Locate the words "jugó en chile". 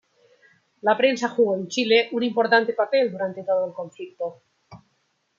1.29-2.09